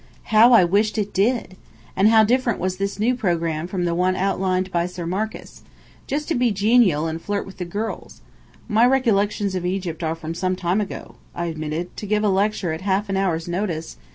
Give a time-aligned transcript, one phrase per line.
[0.33, 1.57] How I wished it did!
[1.95, 5.61] And how different was this new programme from the one outlined by Sir Marcus.
[6.07, 8.21] Just to be genial, and flirt with the girls.
[8.67, 11.95] "My recollections of Egypt are from some time ago," I admitted.
[11.97, 13.97] "To give a lecture at half an hour's notice.